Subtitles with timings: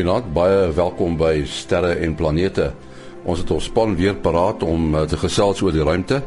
[0.00, 2.70] Goeienaand, baie welkom by Sterre en Planete.
[3.28, 6.22] Ons het ons span weer paraat om uh, te gesels oor die ruimte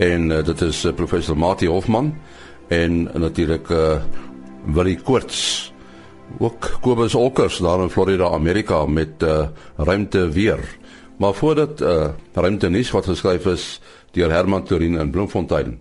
[0.00, 2.08] en uh, dit is uh, professor Mati Hofman
[2.72, 3.98] en natuurlik uh,
[4.72, 5.42] Willie Koorts.
[6.40, 10.64] Ook Kobus Olkers daar in Florida, Amerika met uh, ruimte weer.
[11.20, 13.68] Maar voordat uh, ruimte nuus wat geskryf is
[14.16, 15.76] deur Herman Torin in Bloemfontein.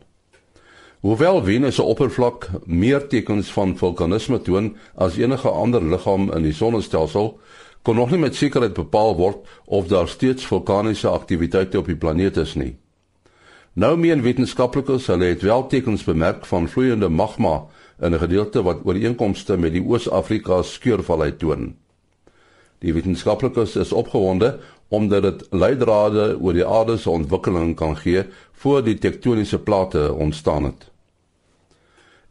[1.06, 6.54] Hoewel Venus se oppervlak meer tekens van vulkanisme toon as enige ander liggaam in die
[6.58, 7.36] sonnestelsel,
[7.86, 12.38] kon nog nie met sekerheid bepaal word of daar steeds vulkaniese aktiwiteite op die planeet
[12.42, 12.74] is nie.
[13.78, 17.68] Nou meen wetenskaplikes hulle het wel tekens bemerk van vloeiende magma
[18.02, 21.76] in 'n gedeelte wat ooreenkomste met die Oos-Afrika skeurvallei toon.
[22.80, 28.84] Die wetenskaplikes is opgewonde omdat dit leidrade oor die aarde se ontwikkeling kan gee voor
[28.84, 30.88] die tektoniese plate ontstaan het.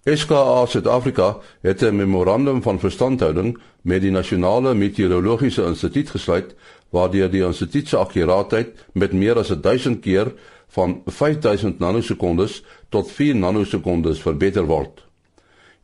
[0.07, 6.55] SKA Suid-Afrika het 'n memorandum van verstandhouding met die Nasionale Meteorologiese Instituut gesluit
[6.91, 10.33] waardeur die instituut se akkuraatheid met meer as 1000 keer
[10.69, 15.05] van 5000 nanosekondes tot 4 nanosekondes verbeter word.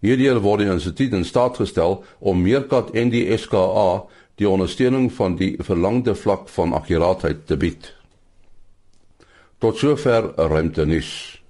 [0.03, 4.03] Hierdeur word die instituut in staat gestel om meerkat en die SKA
[4.35, 7.95] die ondersteuning van die verlangde vlak van akkuraatheid te bied.
[9.59, 11.43] Tot sover ruimte nuus.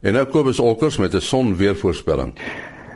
[0.00, 2.32] En nou Kobus Olkers met 'n son weervoorspelling.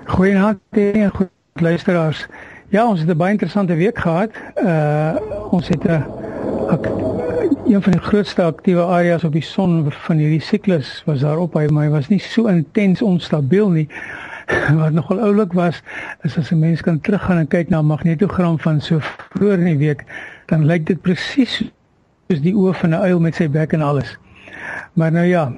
[0.07, 2.27] Goeienaand en goed luisteraars.
[2.69, 4.31] Ja, ons het 'n baie interessante week gehad.
[4.57, 5.17] Uh
[5.51, 6.05] ons het 'n
[7.67, 11.55] een van die grootste aktiewe areas op die son van hierdie siklus was daar op
[11.55, 13.89] hy maar hy was nie so intens onstabiel nie.
[14.81, 15.83] Wat nogal oulik was
[16.23, 19.65] is as 'n mens kan teruggaan en kyk na 'n magnetogram van so vroeër in
[19.65, 20.05] die week,
[20.47, 21.63] dan lyk dit presies
[22.29, 24.19] soos die oë van 'n uil met sy bek en alles.
[24.93, 25.53] Maar nou ja,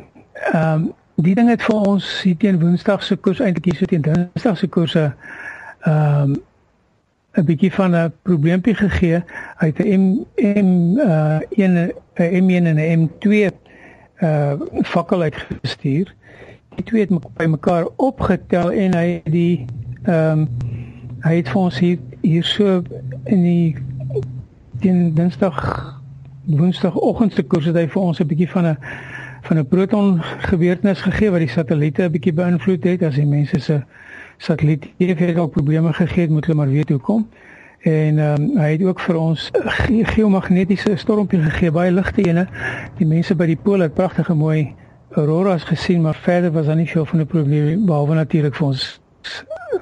[0.52, 3.84] ehm um, die ding het vir ons hier teen Woensdag se koers eintlik hier so
[3.84, 5.14] teen Dinsdag se koerse
[5.80, 6.36] ehm um,
[7.36, 9.22] 'n bietjie van 'n probleempie gegee
[9.56, 10.04] uit 'n M
[10.36, 13.50] M uh 'n M1 en 'n M2
[14.22, 16.14] uh fakkel uitgestuur.
[16.76, 19.66] Die twee het by mekaar opgetel en hy die
[20.04, 20.48] ehm um,
[21.26, 22.82] hy het vir ons hier hier so
[23.24, 23.76] in die
[24.82, 25.56] teen Dinsdag
[26.46, 28.76] Woensdagoggend se koers het hy vir ons 'n bietjie van 'n
[29.48, 33.02] van 'n proton gebeurtenis gegee wat die satelliete 'n bietjie beïnvloed het.
[33.02, 33.82] As die mense se
[34.38, 37.26] satelliet het ook probleme gegee het moet hulle maar weet hoe kom
[37.86, 42.46] en um, hy het ook vir ons ge geomagnetiese stormpie gegee baie ligte ene.
[42.98, 44.74] Die mense by die pool het pragtige mooi
[45.16, 49.00] auroras gesien maar verder was daar nie veel van 'n probleem behalwe natuurlik vir ons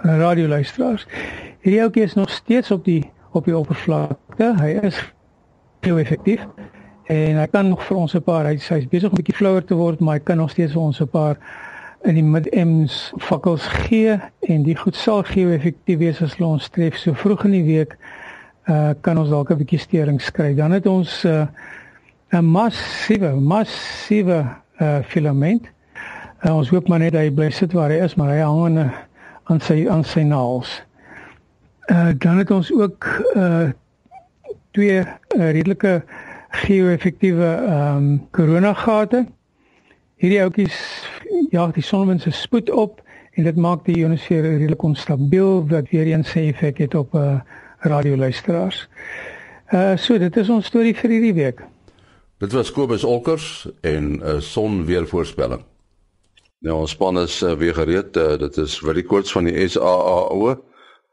[0.03, 1.07] radioluisteraars.
[1.61, 4.55] Hierdie ouetjie is nog steeds op die op die oppervlakte.
[4.61, 5.13] Hy is
[5.81, 6.47] heel effektief
[7.05, 9.65] en hy kan nog vir ons 'n paar hy hy's besig om 'n bietjie flouer
[9.65, 11.37] te word maar hy kan nog steeds vir ons 'n paar
[12.05, 16.97] in die mid M's fakkels gee en die goed sal geo-effektief wees as ons tref.
[16.97, 17.97] So vroeg in die week
[18.69, 21.47] uh kan ons dalk 'n bietjie stering skry dan het ons uh
[22.33, 25.69] 'n massiewe massiewe uh filament
[26.43, 28.93] uh, ons hoop maar net hy bly sit waar hy is maar hy hang aan
[29.45, 30.83] aan sy aan sy naels
[31.93, 33.71] uh dan het ons ook uh
[34.75, 36.03] twee uh, redelike
[36.55, 39.25] geo-effektiewe ehm um, koronagate.
[40.23, 40.77] Hierdie ouetjies
[41.51, 43.03] ja, die sonwind se spoed op
[43.35, 47.19] en dit maak die ionosfeer redelik onstabiel wat weer eens sy effek het op 'n
[47.19, 47.41] uh, eh,
[47.91, 48.89] radioluisteraars.
[49.73, 51.63] Uh so dit is ons storie vir hierdie week.
[52.45, 55.65] Dit was Kobus Olkers en 'n uh, sonweervoorspelling.
[56.59, 58.17] Nou ons span is uh, weer gereed.
[58.17, 60.51] Uh, dit is vir die koers van die SAAO.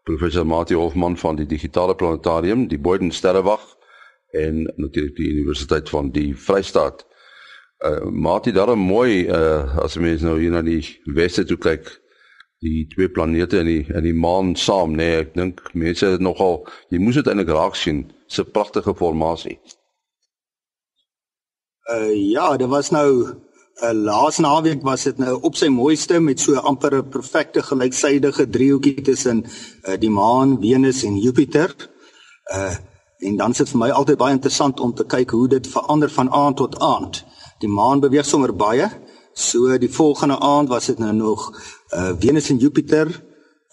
[0.03, 3.63] Professor Mati Hofman van die Digitale Planetarium, die Boyden Sterrewag
[4.31, 7.07] en natuurlik die Universiteit van die Vrystaat.
[7.79, 12.01] Uh Mati daar 'n mooi uh as mens nou hier na die weste toe kyk,
[12.59, 16.67] die twee planete en die en die maan saam, nee, ek dink mense het nogal
[16.89, 19.59] jy moes dit eintlik raak sien, so pragtige formasie.
[21.89, 23.35] Uh ja, dit was nou 'n
[23.83, 28.49] uh, laas naweek was dit nou op sy mooiste met so amper 'n perfekte gelyksydige
[28.49, 31.75] driehoekie tussen uh, die maan, Venus en Jupiter.
[32.53, 32.75] Uh
[33.22, 36.29] En dan sit vir my altyd baie interessant om te kyk hoe dit verander van
[36.33, 37.19] aand tot aand.
[37.61, 38.87] Die maan beweeg sommer baie.
[39.37, 41.43] So die volgende aand was dit nou nog
[41.93, 43.11] uh Venus en Jupiter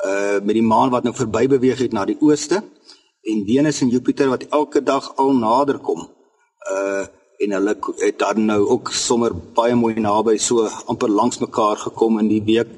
[0.05, 2.61] uh met die maan wat nou verby beweeg het na die ooste
[3.23, 6.05] en Venus en Jupiter wat elke dag al nader kom.
[6.73, 7.07] Uh
[7.39, 12.19] en hulle het dan nou ook sommer baie mooi naby so amper langs mekaar gekom
[12.19, 12.73] in die week.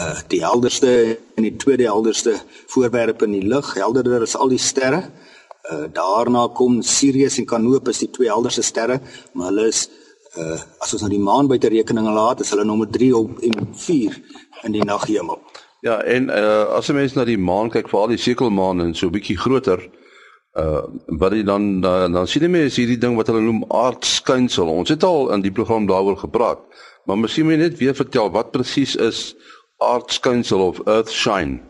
[0.00, 2.36] Uh die helderste en die tweede helderste
[2.72, 5.02] voorwerpe in die lug, helderder as al die sterre.
[5.66, 9.00] Uh, daarna kom Sirius en Canopus, die twee helderste sterre,
[9.32, 9.88] maar hulle is
[10.36, 13.68] uh as ons nou die maan buite rekening laat, is hulle nommer 3 op en
[13.74, 14.18] 4
[14.64, 15.40] in die naghemel.
[15.84, 19.06] Ja, en uh as 'n mens na die maan kyk, veral die sekelmaan en so
[19.06, 20.05] 'n bietjie groter, Uh
[21.20, 24.70] wat jy dan uh, dan sien jy mense hierdie ding wat hulle noem aardskynsel.
[24.72, 26.62] Ons het al in die program daaroor gepraat.
[27.06, 29.34] Maar miskien moet jy net weer vertel wat presies is
[29.84, 31.60] aardskynsel of earth shine.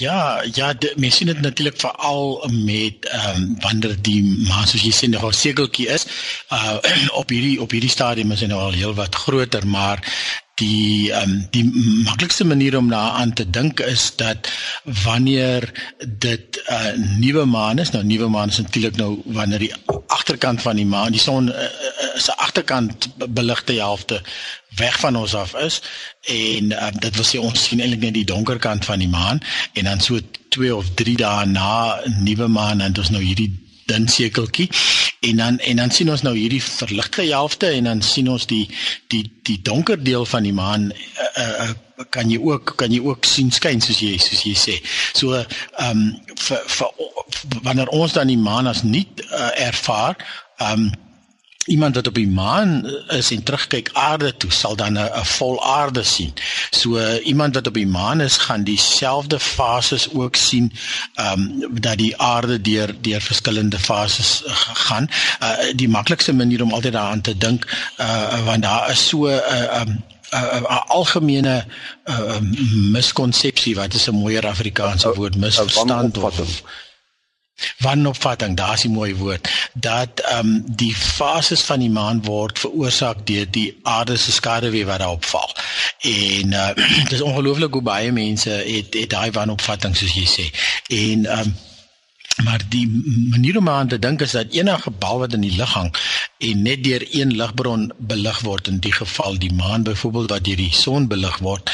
[0.00, 4.92] Ja, ja, mens sien dit natuurlik veral met ehm um, wanneer die maan soos jy
[4.96, 6.06] sien nog 'n sekeltjie is.
[6.48, 6.78] Uh
[7.20, 10.00] op hierdie op hierdie stadium is hy nou al heelwat groter, maar
[10.60, 11.64] die ehm um, die
[12.04, 14.50] maklikste manier om daaraan te dink is dat
[15.04, 15.70] wanneer
[16.06, 19.74] dit 'n uh, nuwe maan is, nou nuwe maan is natuurlik nou wanneer die
[20.06, 21.54] agterkant van die maan, die son uh,
[22.16, 24.22] se agterkant beligte helfte
[24.76, 25.82] weg van ons af is
[26.20, 29.40] en uh, dit wil sê ons sien eintlik net die donker kant van die maan
[29.72, 33.50] en dan so 2 of 3 dae na nuwe maan en ons nou hierdie
[33.90, 34.70] dun sekeltjie
[35.20, 38.64] en dan en dan sien ons nou hierdie verligte helfte en dan sien ons die
[39.12, 41.70] die die donker deel van die maan uh, uh,
[42.08, 44.78] kan jy ook kan jy ook sien skyn soos jy soos jy sê.
[45.12, 46.06] So ehm um,
[46.40, 50.16] vir vir wanneer ons dan die maan as nie uh, ervaar
[50.58, 50.90] ehm um,
[51.70, 52.72] iemand wat op die maan
[53.08, 56.32] is en terugkyk aarde toe sal dan 'n vol aarde sien.
[56.70, 60.72] So uh, iemand wat op die maan is gaan dieselfde fases ook sien
[61.14, 64.52] ehm um, dat die aarde deur deur verskillende fases uh,
[64.86, 65.08] gaan.
[65.42, 67.66] Uh, die maklikste manier om altyd daaraan te dink
[67.98, 71.64] uh, want daar is so 'n uh, um, 'n uh, algemene
[72.04, 72.38] uh,
[72.92, 76.62] miskonsepsie wat is 'n mooier Afrikaanse woord misverstand of
[77.78, 83.26] wanopvatting, daar's 'n mooi woord dat ehm um, die fases van die maan word veroorsaak
[83.26, 85.56] deur die aarde se skaduwee wat daarop val.
[86.00, 86.74] En uh,
[87.08, 90.46] dit is ongelooflik hoe baie mense het het daai wanopvatting soos jy sê.
[90.88, 91.54] En ehm um,
[92.44, 92.88] maar die
[93.30, 95.96] manier om aan te dink is dat enige bal wat in die lug hang
[96.40, 100.56] en net deur een ligbron belig word in die geval die maan byvoorbeeld wat deur
[100.56, 101.70] die son belig word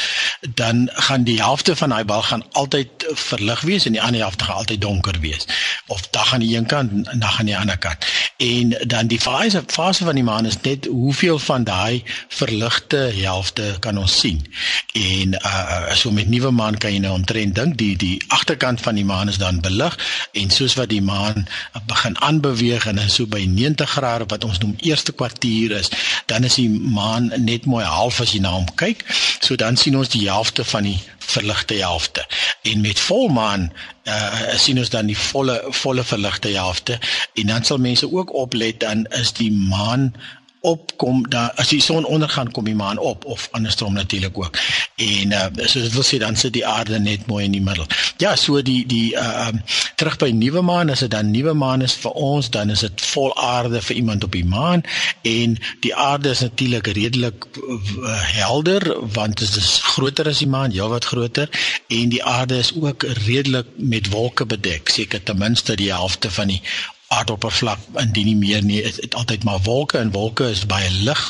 [0.53, 4.43] dan gaan die helfte van daai bal gaan altyd verlig wees en die ander helfte
[4.43, 5.45] gaan altyd donker wees.
[5.87, 8.05] Of dan gaan die een kant en dan gaan die ander kant.
[8.37, 13.75] En dan die fase fase van die maan is net hoeveel van daai verligte helfte
[13.79, 14.45] kan ons sien.
[14.93, 18.95] En uh so met nuwe maan kan jy nou omtrent dink die die agterkant van
[18.95, 19.97] die maan is dan belig
[20.31, 21.47] en soos wat die maan
[21.85, 25.91] begin aanbeweeg en dan so by 90 grade wat ons noem eerste kwartier is
[26.25, 29.05] dan is die maan net mooi half as jy na hom kyk
[29.39, 32.25] so dan sien ons die helfte van die verligte helfte.
[32.61, 33.71] En met volmaan
[34.07, 36.99] uh sien ons dan die volle volle verligte helfte
[37.33, 40.13] en dan sal mense ook oplet dan is die maan
[40.61, 44.57] opkom dan as die son ondergaan kom die maan op of andersom natuurlik ook.
[44.95, 47.85] En uh so dit wil sê dan sit die aarde net mooi in die middel.
[48.17, 49.61] Ja, so die die uh um,
[49.95, 53.05] terug by nuwe maan as dit dan nuwe maan is vir ons dan is dit
[53.11, 54.83] vol aarde vir iemand op die maan
[55.21, 60.71] en die aarde is natuurlik redelik uh, helder want dit is groter as die maan,
[60.71, 61.49] heelwat groter
[61.87, 66.53] en die aarde is ook redelik met wolke bedek, seker ten minste die helfte van
[66.53, 66.61] die
[67.07, 71.21] aardoppervlak indien nie meer nie is dit altyd maar wolke en wolke is baie lig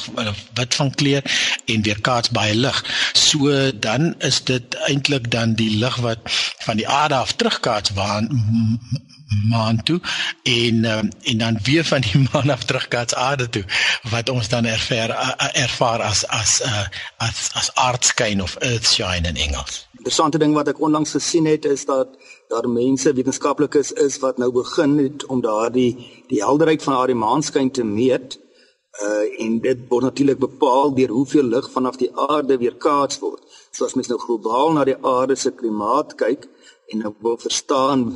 [0.59, 1.23] wit van kleur
[1.65, 2.83] en weerkaats baie lig
[3.13, 3.53] so
[3.87, 6.19] dan is dit eintlik dan die lig wat
[6.65, 8.23] van die aarde af terugkaats waar
[9.49, 9.99] maan toe
[10.43, 13.63] en um, en dan weer van die maan af terugkaats aarde toe
[14.09, 15.09] wat ons dan ervaar
[15.53, 19.87] ervaar as as uh, as as aardskyn of earth shine in Engels.
[19.97, 22.07] Interessante ding wat ek onlangs gesien het is dat
[22.47, 25.91] daar mense wetenskaplikes is wat nou begin het om daardie
[26.27, 28.39] die helderheid van daardie maanskyn te meet.
[29.03, 33.43] Uh en dit word natuurlik bepaal deur hoeveel lig vanaf die aarde weerkaats word.
[33.71, 36.47] So as mens nou globaal na die aarde se klimaat kyk
[36.87, 38.07] en nou wil verstaan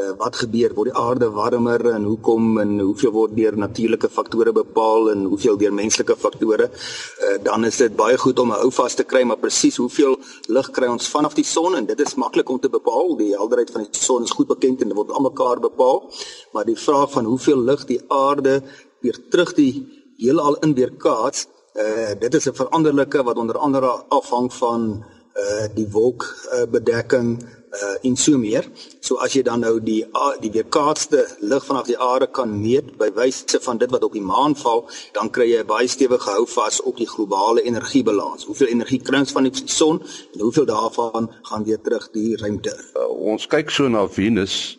[0.00, 0.74] uh, wat gebeur?
[0.74, 5.56] Word die aarde warmer en hoekom en hoeveel word deur natuurlike faktore bepaal en hoeveel
[5.56, 6.68] deur menslike faktore?
[6.68, 10.18] Uh, dan is dit baie goed om 'n hou vas te kry maar presies hoeveel
[10.48, 11.76] lig kry ons vanaf die son?
[11.76, 13.16] En dit is maklik om te bepaal.
[13.16, 16.10] Die helderheid van die son is goed bekend en dit word almekaar bepaal.
[16.52, 18.62] Maar die vraag van hoeveel lig die aarde
[19.00, 19.86] weer terug die
[20.16, 25.66] heelal in weer kaats uh, dit is 'n veranderlike wat onder andere afhang van uh
[25.74, 26.22] die wolk
[26.52, 27.46] uh, bedekking
[27.82, 28.64] uh en so meer.
[29.00, 30.04] So as jy dan nou die
[30.40, 34.22] die weerkaatste lig vanaf die aarde kan meet by wyse van dit wat op die
[34.22, 38.44] maan val, dan kry jy 'n baie stewige houvas op die globale energiebalans.
[38.44, 40.02] Hoeveel energie kry ons van die son
[40.34, 42.74] en hoeveel daarvan gaan weer terug die ruimte?
[42.96, 44.78] Uh, ons kyk so na Venus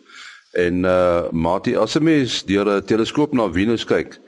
[0.52, 4.18] en uh Mati as 'n mens deur 'n teleskoop na Venus kyk,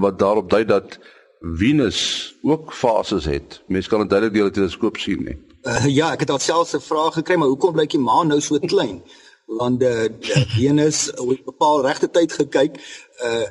[0.00, 0.98] wat daarop dui dat
[1.40, 3.62] Venus ook fases het.
[3.68, 5.38] Mens kan dit duidelik deur 'n teleskoop sien nie.
[5.66, 8.58] Uh, ja, ek het alselfs 'n vraag gekry, maar hoekom blyk die maan nou so
[8.58, 9.02] klein?
[9.46, 12.78] Want die uh, Venus op 'n bepaal regte tyd gekyk,
[13.22, 13.48] uh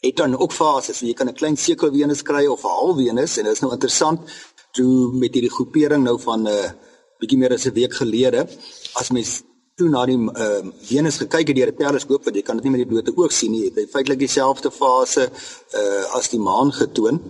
[0.00, 0.98] het dan ook fases.
[0.98, 3.60] So jy kan 'n klein sekel Venus kry of 'n half Venus en dit is
[3.60, 4.20] nou interessant
[4.72, 6.70] toe met hierdie groepering nou van 'n uh,
[7.18, 8.46] bietjie meer as 'n week gelede
[8.94, 9.42] as mens
[9.74, 12.72] toe na die uh, Venus gekyk het deur 'n teleskoop want jy kan dit nie
[12.76, 15.30] met die blote oog sien nie het hy feitelik dieselfde fase
[15.74, 17.20] uh, as die maan getoon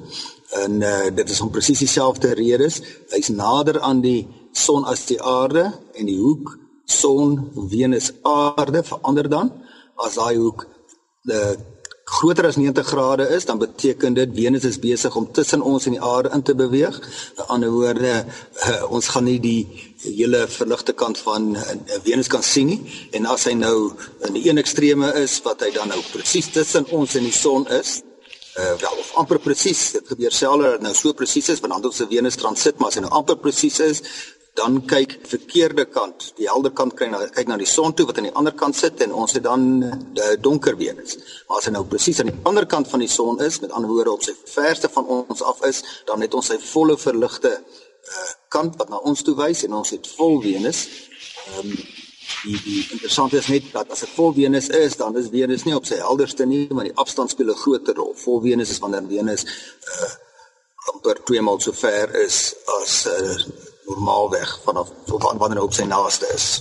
[0.65, 2.81] en uh, dit is om presies dieselfde redes
[3.13, 6.57] hy's nader aan die son as die aarde en die hoek
[6.89, 9.53] son Venus aarde verander dan
[9.97, 10.65] as daai hoek
[11.29, 11.57] uh,
[12.09, 15.97] groter as 90 grade is, dan beteken dit Venus is besig om tussen ons en
[15.97, 16.97] die aarde in te beweeg.
[17.37, 19.61] Die ander woorde, uh, ons gaan nie die
[20.07, 21.67] hele verligte kant van uh,
[22.07, 22.81] Venus kan sien nie.
[23.13, 23.93] En as hy nou
[24.29, 27.69] in die een ekstreme is wat hy dan nou presies tussen ons en die son
[27.77, 27.99] is,
[28.59, 32.03] uh, wel of amper presies, dit gebeur selfs nou so presies is want dan ons
[32.03, 34.03] se Venus transit, maar as hy nou amper presies is,
[34.59, 38.19] dan kyk verkeerde kant, die helder kant kyk na kyk na die son toe wat
[38.19, 41.15] aan die ander kant sit en ons het dan eh, donker Venus.
[41.47, 43.93] Maar as hy nou presies aan die ander kant van die son is, met ander
[43.93, 48.27] woorde op sy verste van ons af is, dan het ons sy volle verligte uh,
[48.51, 50.85] kant wat na ons toe wys en ons het vol Venus.
[51.55, 51.81] Ehm um,
[52.45, 55.77] die die interessant is net dat as dit vol Venus is, dan is Venus nie
[55.77, 58.15] op sy helderste nie, maar die afstand speel 'n groter rol.
[58.15, 60.11] Vol Venus is wanneer Venus uh
[60.89, 63.37] amper twee maal so ver is as uh
[63.89, 66.61] normaalweg vanaf wanneer hy op sy naaste is.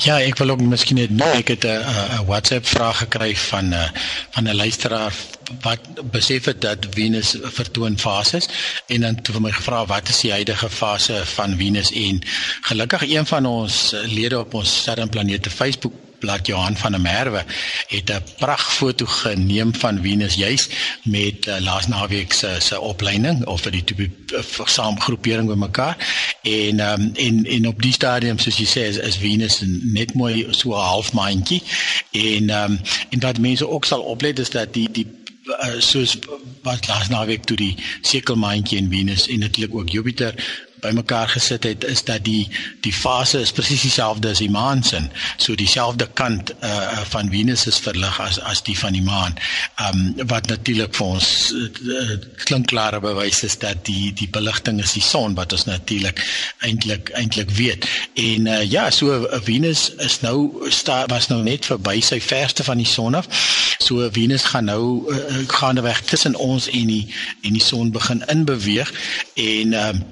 [0.00, 3.72] Ja, ek wil ook miskien net nou ek het 'n WhatsApp vraag gekry van 'n
[3.72, 3.88] uh,
[4.30, 5.12] van 'n luisteraar
[5.60, 5.80] wat
[6.10, 8.48] besef het dat Venus vertoon fases
[8.86, 11.92] en dan het my gevra wat is die huidige fase van Venus?
[11.92, 12.22] En
[12.60, 17.44] gelukkig een van ons lede op ons sterrenplanete Facebook blad Johan van der Merwe
[17.86, 20.68] het 'n pragt foto geneem van Venus juis
[21.02, 23.84] met uh, laas naweek se se opleiding of vir die
[24.32, 25.96] uh, saamgroepering bymekaar
[26.42, 30.46] en um, en en op die stadium soos jy sê is, is Venus net mooi
[30.50, 31.62] so 'n half maandjie.
[32.10, 35.06] En um, en wat mense ook sal oplet is dat die die
[35.46, 36.18] uh, soos
[36.62, 40.34] wat laas naweek toe die sekelmaandjie en Venus en natuurlik ook Jupiter
[40.80, 42.48] bymekaar gesit het is dat die
[42.84, 45.00] die fase is presies dieselfde as die maan se.
[45.36, 49.36] So dieselfde kant uh van Venus is verlig as as die van die maan.
[49.88, 54.94] Um wat natuurlik vir ons uh, klink klare bewys is dat die die beligting is
[54.96, 56.22] die son wat ons natuurlik
[56.66, 57.88] eintlik eintlik weet.
[58.14, 62.80] En uh ja, so Venus is nou sta, was nou net verby sy verste van
[62.80, 63.28] die son af.
[63.80, 67.04] So Venus gaan nou uh, gaan weg tussen ons en die
[67.42, 68.92] en die son begin inbeweeg
[69.34, 70.02] en um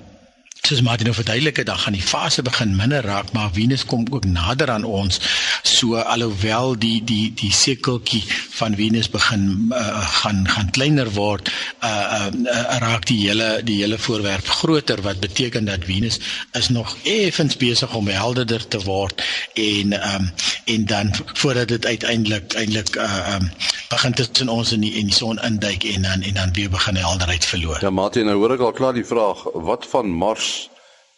[0.69, 4.05] soos Martin nou verduidelik het, dan gaan die fase begin minder raak, maar Venus kom
[4.11, 5.21] ook nader aan ons.
[5.65, 8.23] So alhoewel die die die sekeltjie
[8.59, 11.49] van Venus begin uh, gaan gaan kleiner word,
[11.81, 16.21] uh, uh, uh raak die hele die hele voorwerp groter wat beteken dat Venus
[16.53, 20.31] is nog effens besig om helderder te word en um
[20.65, 23.51] en dan voordat dit uiteindelik eintlik uh um
[23.89, 26.97] begin tussen ons en die en die son induik en dan en dan weer begin
[26.97, 27.79] helderheid verloor.
[27.81, 30.58] Ja Martin, nou hoor ek al klaar die vraag, wat van Mars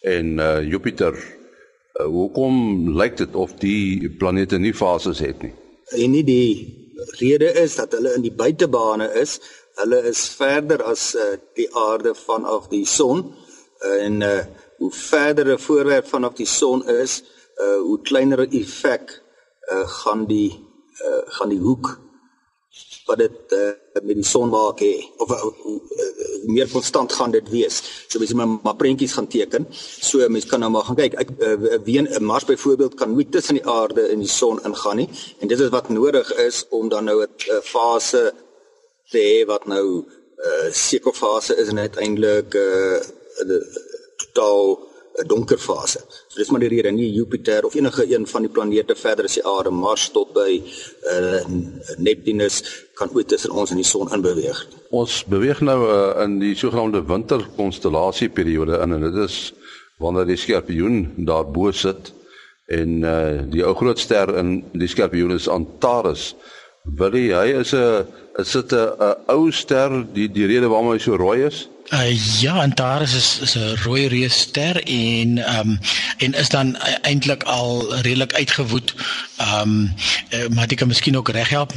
[0.01, 1.15] en uh, Jupiter.
[1.95, 2.55] Uh, hoekom
[2.97, 5.53] lyk dit of die planete nie fases het nie?
[5.97, 6.53] En nie die
[7.19, 9.39] rede is dat hulle in die buitebane is.
[9.81, 13.31] Hulle is verder as uh, die aarde vanaf die son
[14.01, 14.41] en uh,
[14.81, 17.23] hoe verder 'n voorwerp vanaf die son is,
[17.57, 19.23] uh, hoe kleiner effek
[19.73, 20.53] uh, gaan die
[21.05, 22.01] uh, gaan die hoek
[23.11, 23.71] wat dit uh,
[24.07, 26.11] met die son maak hê of uh, uh,
[26.55, 27.81] meer konstant gaan dit wees.
[28.09, 29.67] So mense moet maar prentjies gaan teken.
[29.75, 31.17] So mense kan nou maar gaan kyk.
[31.25, 35.03] Ek uh, ween 'n Mars byvoorbeeld kan nie tussen die aarde en die son ingaan
[35.03, 35.09] nie
[35.41, 38.33] en dit is wat nodig is om dan nou 'n uh, fase
[39.11, 40.07] te hê wat nou 'n
[40.39, 43.65] uh, sekelfase is en uiteindelik 'n uh,
[44.17, 46.01] totaal 'n donker fase.
[46.29, 49.35] So dis maar die rede nie Jupiter of enige een van die planete verder as
[49.35, 50.63] die aarde, Mars tot by
[51.13, 51.43] uh,
[51.99, 52.63] Neptunus
[52.95, 54.67] kan ooit tussen ons en die son inbeweeg.
[54.91, 59.53] Ons beweeg nou uh, in die sogenaamde winterkonstellasieperiode in en dit is
[60.01, 62.13] wanneer die skorpioen daar bo sit
[62.71, 66.35] en uh, die ou groot ster in die skorpioen is Antares.
[66.97, 68.07] Wil hy is 'n
[68.39, 71.69] is dit 'n ou ster die die rede waarom hy so rooi is?
[71.91, 75.79] Uh, ja, Antares is is 'n rooi reusster en ehm um,
[76.17, 78.95] en is dan eintlik al redelik uitgewoed.
[79.37, 79.95] Ehm
[80.31, 81.73] um, maar dit kan miskien ook reghelp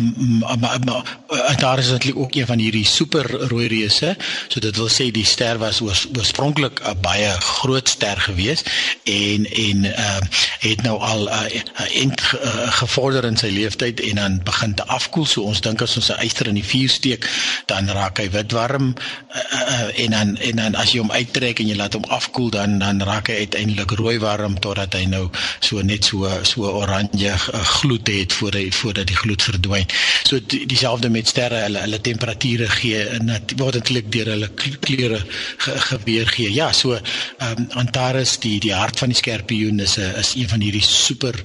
[1.27, 4.17] Antares is eintlik ook een van hierdie super rooi reuse.
[4.47, 8.63] So dit wil sê die ster was oors, oorspronklik 'n baie groot ster gewees
[9.03, 10.27] en en ehm uh,
[10.59, 14.85] het nou al 'n uh, ent uh, gevorder in sy lewenstyd en dan begin te
[14.85, 15.25] afkoel.
[15.25, 17.29] So ons dink as ons 'n yster in die vuur steek,
[17.65, 18.93] dan raak hy wit warm
[19.35, 22.49] uh, uh, en dan en dan as jy hom uittrek en jy laat hom afkoel
[22.53, 25.23] dan dan raak hy uiteindelik rooi warm totdat hy nou
[25.59, 29.87] so net so so oranje uh, gloed het voor hy voordat die gloed verdwyn.
[30.27, 35.21] So dieselfde met sterre, hulle hulle temperature gee en dit word eintlik deur hulle kleure
[35.23, 36.51] ge, gebeur gee.
[36.53, 40.49] Ja, so ehm um, Antares die die hart van die skorpioen is 'n is een
[40.49, 41.35] van hierdie super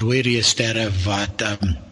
[0.00, 1.91] rooi reë sterre wat ehm um,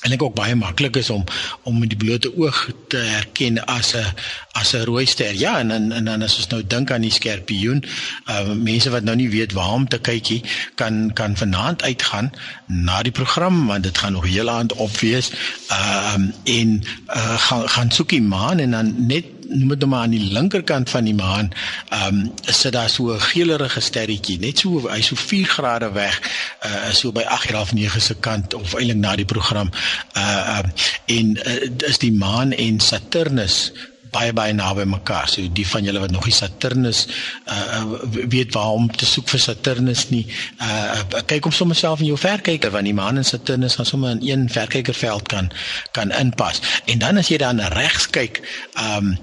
[0.00, 1.24] en ek ook baie maklik is om
[1.68, 4.06] om met die blote oog te herken as 'n
[4.52, 5.34] as 'n rooi ster.
[5.34, 7.84] Ja, en en en dan as ons nou dink aan die skorpioen,
[8.28, 10.42] uh mense wat nou nie weet waar om te kykie,
[10.74, 12.32] kan kan vanaand uitgaan
[12.66, 15.30] na die program want dit gaan nog heel aand op wees.
[15.70, 16.14] Uh
[16.44, 20.32] en uh gaan gaan soek die maan en dan net noem dit maar aan die
[20.32, 21.50] linkerkant van die maan,
[21.88, 26.20] ehm um, sit daar so 'n geelerige sterretjie, net so hy so 4 grade weg,
[26.64, 29.70] uh so by 8:30 se kant of eintlik na die program.
[30.16, 30.72] Uh um,
[31.06, 33.72] en uh, is die maan en Saturnus
[34.12, 35.28] baie baie naby mekaar.
[35.28, 37.06] So die van julle wat nog die Saturnus
[37.46, 37.82] uh
[38.30, 40.24] weet waar om te soek vir Saturnus nie.
[40.62, 44.16] Uh kyk om sommer self in jou verkyker want die maan en Saturnus gaan sommer
[44.16, 45.50] in een verkykerveld kan
[45.96, 46.62] kan inpas.
[46.86, 48.42] En dan as jy dan regs kyk,
[48.80, 49.14] um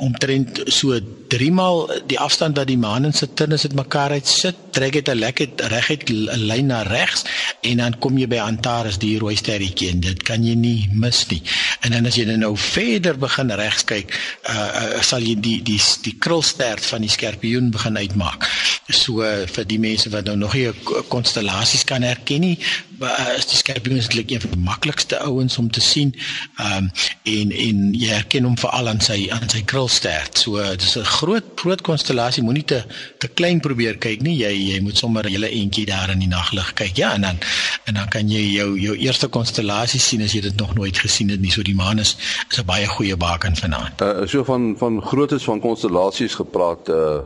[0.00, 0.98] omtrent so
[1.30, 5.08] 3 maal die afstand wat die maan en Saturnus uit mekaar uit sit, trek dit
[5.08, 7.24] 'n lekker reguit lyn na regs
[7.62, 11.26] en dan kom jy by Antares die rooi sterretjie en dit kan jy nie mis
[11.30, 11.42] nie.
[11.80, 14.14] En dan as jy nou verder begin regs kyk,
[14.48, 18.48] uh, uh sal jy die die die krulstert van die skorpioen begin uitmaak.
[18.90, 20.70] So uh, vir die mense wat nou nog nie
[21.08, 22.56] konstellasies kan herken nie,
[23.00, 26.14] uh, is die skorpioen eintlik een van die maklikste ouens om te sien.
[26.60, 26.90] Um
[27.30, 30.40] en en jy herken hom veral aan sy aan sy krulstert.
[30.42, 32.42] So uh, dis 'n groot groot konstellasie.
[32.42, 32.82] Moenie te
[33.18, 34.36] te klein probeer kyk nie.
[34.42, 36.96] Jy jy moet sommer 'n hele entjie daar in die naglig kyk.
[36.96, 37.38] Ja, en dan
[37.84, 41.30] en dan kan jy jou jou eerste konstellasie sien as jy dit nog nooit gesien
[41.30, 41.50] het nie.
[41.50, 42.16] So die maan is
[42.50, 44.00] is 'n baie goeie baken vanaand.
[44.00, 47.20] Uh, so van van grootes van konstellasies gepraat uh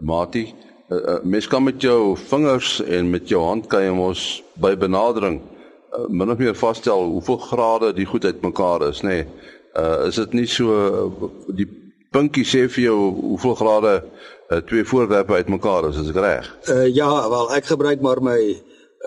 [0.00, 0.65] Mati.
[0.88, 4.76] Uh, uh, mens kan met jou vingers en met jou hand kan jy mos by
[4.78, 9.08] benadering uh, min of meer vasstel hoeveel grade die goed uitmekaar is, nê.
[9.08, 9.26] Nee.
[9.76, 11.28] Uh is dit nie so uh,
[11.58, 11.66] die
[12.14, 16.48] pinkie sê vir jou hoeveel grade uh, twee voorwerpe uitmekaar is, is ek reg?
[16.70, 18.38] Uh ja, wel ek gebruik maar my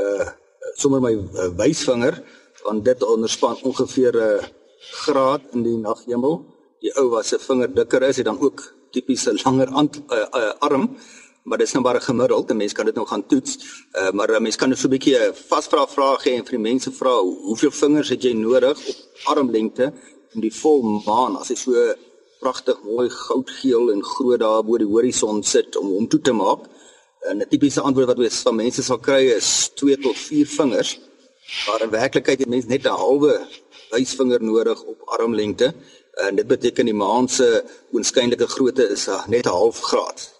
[0.03, 0.29] uh
[0.75, 2.19] sommer my uh, wysvinger
[2.67, 4.47] want dit onderspan ongeveer 'n uh,
[5.05, 6.41] graad in die naghemel
[6.83, 8.63] die ou wat se vinger dikker is, het dan ook
[8.95, 10.89] tipiese langer ant, uh, uh, arm,
[11.49, 12.49] maar dit is nou maar 'n gemiddeld.
[12.49, 13.51] 'n Mens kan dit nou gaan toets.
[13.93, 16.55] Uh, maar 'n mens kan net so 'n bietjie 'n vasvra vraag hê en vir
[16.57, 17.13] die mense vra,
[17.47, 19.93] hoeveel vingers het jy nodig op armlengte
[20.33, 21.73] om die volmaan as hy so
[22.39, 26.59] pragtig mooi goudgeel en groot daar bo die horison sit om hom toe te maak?
[27.19, 30.99] En 'n tipiese antwoord wat ons van mense sal kry is 2 tot 4 vingers.
[31.67, 33.47] Maar in werklikheid het mens net 'n halwe
[33.89, 35.73] wysvinger nodig op armlengte
[36.13, 40.38] en dit beteken die maan se oënskynlike grootte is net 'n half graad.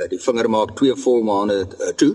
[0.00, 2.14] Uh, die vinger maak twee volmaane uh, toe.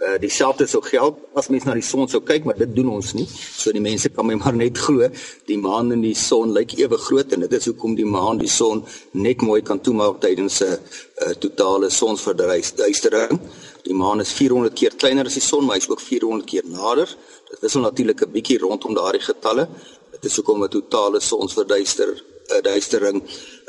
[0.00, 3.10] Uh, dieselfde sou geld as mens na die son sou kyk, maar dit doen ons
[3.12, 3.26] nie.
[3.28, 5.10] So die mense kan my maar net glo,
[5.44, 8.48] die maan en die son lyk ewe groot en dit is hoekom die maan die
[8.48, 8.80] son
[9.12, 13.36] net mooi kan toemaak tydens 'n uh, totale sonsverduistering.
[13.84, 16.64] Die maan is 400 keer kleiner as die son, maar hy is ook 400 keer
[16.64, 17.08] nader.
[17.50, 19.68] Dit wissel natuurlik 'n bietjie rondom daardie getalle,
[20.12, 23.22] dit is hoekom 'n totale sonsverduister 'n uh, eh, duistering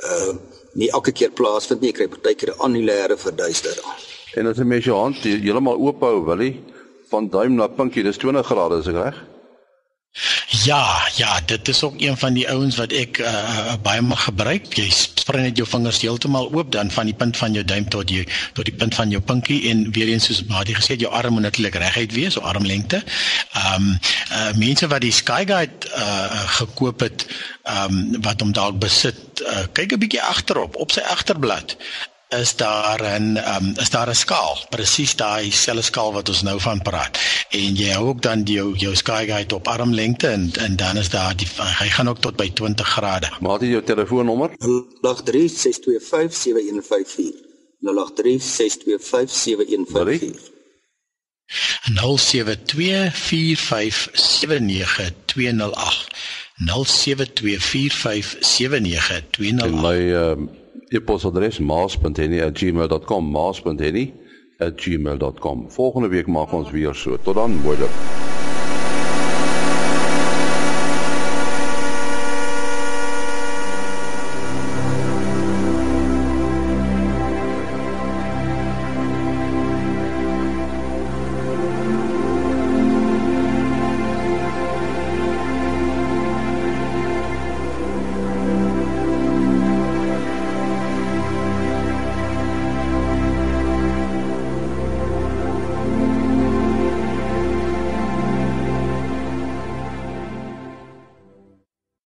[0.08, 0.34] uh
[0.74, 3.88] nie elke keer plaasvind nie, jy kry partykeer 'n annulêre verduistering.
[4.36, 6.56] En as jy mens jou hand heeltemal oop hou, wil jy
[7.12, 9.16] van duim na pinkie, dis 20 grade, is ek reg?
[10.64, 14.68] Ja, ja, dit is ook een van die ouens wat ek uh, baie mag gebruik.
[14.76, 18.12] Jy spring net jou vingers heeltemal oop dan van die punt van jou duim tot
[18.12, 21.14] jy tot die punt van jou pinkie en weer eens soos Matie gesê het, jou
[21.16, 23.00] arm moet natuurlik reguit wees, so armlengte.
[23.00, 23.90] Ehm um,
[24.32, 27.26] uh, mense wat die Skyguide uh, gekoop het,
[27.64, 31.78] ehm um, wat hom dalk besit, uh, kyk 'n bietjie agterop op sy agterblad
[32.40, 36.60] is daar 'n um, is daar 'n skaal presies daai selfe skaal wat ons nou
[36.60, 37.20] van praat.
[37.50, 40.98] En jy hou ook dan die, jou jou sky guide op armlengte en en dan
[40.98, 41.48] is daar die
[41.80, 43.30] hy gaan ook tot by 20 grade.
[43.40, 44.50] Maar jy jou telefoonnommer?
[44.50, 44.56] 0836257154
[47.82, 50.50] 0836257154
[51.82, 51.86] 0724579208
[59.82, 60.38] my uh,
[60.92, 67.18] e-posadres maas.henny@gmail.com maas.henny@gmail.com volgende week maak ons weer so.
[67.24, 67.90] Tot dan mooi dag